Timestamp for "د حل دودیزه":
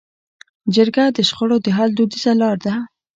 1.65-2.33